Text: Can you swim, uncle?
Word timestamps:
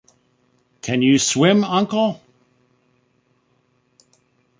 Can 0.81 1.03
you 1.03 1.19
swim, 1.19 1.63
uncle? 1.63 2.19